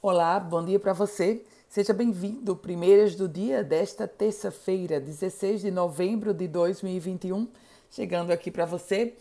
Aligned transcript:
Olá, 0.00 0.38
bom 0.38 0.64
dia 0.64 0.78
para 0.78 0.92
você. 0.92 1.42
Seja 1.68 1.92
bem-vindo, 1.92 2.54
primeiras 2.54 3.16
do 3.16 3.28
dia 3.28 3.64
desta 3.64 4.06
terça-feira, 4.06 5.00
16 5.00 5.62
de 5.62 5.72
novembro 5.72 6.32
de 6.32 6.46
2021, 6.46 7.48
chegando 7.90 8.30
aqui 8.30 8.48
para 8.48 8.64
você. 8.64 9.16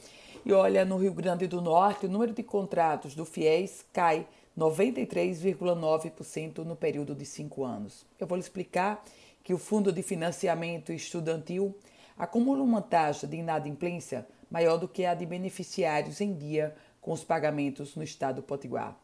E 0.46 0.54
olha, 0.54 0.86
no 0.86 0.98
Rio 0.98 1.16
Grande 1.16 1.48
do 1.48 1.60
Norte, 1.62 2.06
o 2.06 2.10
número 2.10 2.32
de 2.32 2.44
contratos 2.44 3.16
do 3.16 3.26
FIES 3.26 3.84
cai 3.92 4.28
93,9% 4.56 6.60
no 6.60 6.76
período 6.76 7.16
de 7.16 7.26
cinco 7.26 7.64
anos. 7.64 8.06
Eu 8.20 8.28
vou 8.28 8.36
lhe 8.36 8.44
explicar 8.44 9.04
que 9.44 9.56
o 9.56 9.58
Fundo 9.58 9.92
de 9.92 10.04
Financiamento 10.04 10.94
Estudantil 10.94 11.76
acumula 12.16 12.62
uma 12.62 12.84
taxa 12.84 13.26
de 13.26 13.38
inadimplência 13.38 14.28
maior 14.48 14.78
do 14.78 14.88
que 14.88 15.06
a 15.06 15.16
de 15.16 15.26
beneficiários 15.26 16.22
em 16.22 16.36
dia 16.36 16.76
com 17.02 17.14
os 17.14 17.24
pagamentos 17.24 17.96
no 17.96 18.04
estado 18.04 18.36
do 18.36 18.44
Potiguar. 18.44 18.96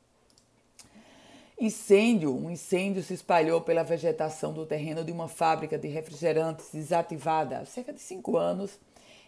Incêndio. 1.62 2.34
Um 2.34 2.50
incêndio 2.50 3.04
se 3.04 3.14
espalhou 3.14 3.60
pela 3.60 3.84
vegetação 3.84 4.54
do 4.54 4.66
terreno 4.66 5.04
de 5.04 5.12
uma 5.12 5.28
fábrica 5.28 5.78
de 5.78 5.90
refrigerantes 5.90 6.70
desativada 6.72 7.58
há 7.58 7.66
cerca 7.66 7.92
de 7.92 8.00
cinco 8.00 8.38
anos 8.38 8.80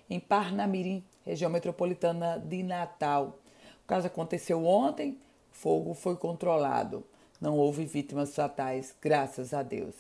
em 0.09 0.17
Parnamirim, 0.17 1.03
região 1.25 1.51
metropolitana 1.51 2.39
de 2.39 2.63
Natal. 2.63 3.37
O 3.83 3.87
caso 3.87 4.07
aconteceu 4.07 4.65
ontem, 4.65 5.17
fogo 5.51 5.93
foi 5.93 6.15
controlado. 6.15 7.05
Não 7.41 7.57
houve 7.57 7.83
vítimas 7.83 8.33
fatais, 8.33 8.95
graças 9.01 9.53
a 9.53 9.61
Deus. 9.61 9.95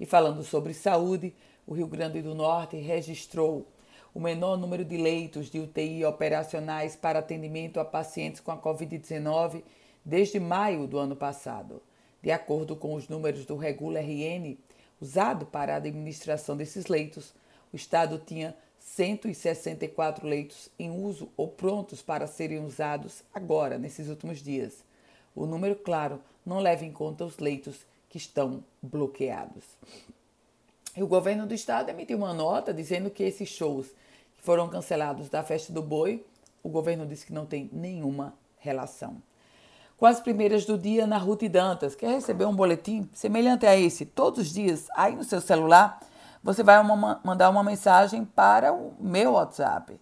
E 0.00 0.06
falando 0.06 0.42
sobre 0.42 0.72
saúde, 0.72 1.34
o 1.66 1.74
Rio 1.74 1.88
Grande 1.88 2.22
do 2.22 2.34
Norte 2.34 2.78
registrou 2.78 3.66
o 4.14 4.20
menor 4.20 4.56
número 4.56 4.82
de 4.82 4.96
leitos 4.96 5.50
de 5.50 5.60
UTI 5.60 6.06
operacionais 6.06 6.96
para 6.96 7.18
atendimento 7.18 7.78
a 7.78 7.84
pacientes 7.84 8.40
com 8.40 8.50
a 8.50 8.56
Covid-19 8.56 9.62
desde 10.06 10.38
maio 10.38 10.86
do 10.86 10.98
ano 10.98 11.16
passado. 11.16 11.82
De 12.22 12.30
acordo 12.30 12.76
com 12.76 12.94
os 12.94 13.08
números 13.08 13.44
do 13.44 13.56
Regula 13.56 14.00
RN, 14.00 14.56
usado 15.00 15.44
para 15.44 15.74
a 15.74 15.76
administração 15.76 16.56
desses 16.56 16.86
leitos, 16.86 17.34
o 17.72 17.76
Estado 17.76 18.22
tinha 18.24 18.56
164 18.78 20.26
leitos 20.26 20.70
em 20.78 20.90
uso 20.90 21.28
ou 21.36 21.48
prontos 21.48 22.02
para 22.02 22.28
serem 22.28 22.64
usados 22.64 23.24
agora, 23.34 23.78
nesses 23.78 24.08
últimos 24.08 24.38
dias. 24.38 24.84
O 25.34 25.44
número, 25.44 25.74
claro, 25.74 26.20
não 26.44 26.60
leva 26.60 26.84
em 26.84 26.92
conta 26.92 27.24
os 27.24 27.38
leitos 27.38 27.84
que 28.08 28.16
estão 28.16 28.62
bloqueados. 28.80 29.64
E 30.96 31.02
o 31.02 31.08
governo 31.08 31.46
do 31.46 31.52
estado 31.52 31.90
emitiu 31.90 32.16
uma 32.16 32.32
nota 32.32 32.72
dizendo 32.72 33.10
que 33.10 33.24
esses 33.24 33.48
shows 33.48 33.88
foram 34.38 34.68
cancelados 34.68 35.28
da 35.28 35.42
festa 35.42 35.72
do 35.72 35.82
boi, 35.82 36.24
o 36.62 36.68
governo 36.68 37.04
disse 37.04 37.26
que 37.26 37.32
não 37.32 37.44
tem 37.44 37.68
nenhuma 37.72 38.32
relação. 38.58 39.20
Com 39.96 40.04
as 40.04 40.20
primeiras 40.20 40.66
do 40.66 40.76
dia 40.76 41.06
na 41.06 41.16
Ruth 41.16 41.44
Dantas, 41.44 41.94
quer 41.94 42.10
receber 42.10 42.44
um 42.44 42.54
boletim 42.54 43.08
semelhante 43.14 43.64
a 43.64 43.74
esse 43.74 44.04
todos 44.04 44.40
os 44.40 44.52
dias 44.52 44.88
aí 44.94 45.16
no 45.16 45.24
seu 45.24 45.40
celular? 45.40 45.98
Você 46.42 46.62
vai 46.62 46.78
uma, 46.78 47.18
mandar 47.24 47.48
uma 47.48 47.64
mensagem 47.64 48.22
para 48.22 48.74
o 48.74 48.92
meu 49.00 49.32
WhatsApp 49.32 49.98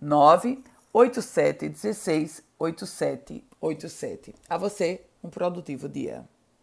98716 0.00 2.42
8787. 2.58 4.34
A 4.48 4.56
você, 4.56 5.04
um 5.22 5.28
produtivo 5.28 5.90
dia. 5.90 6.24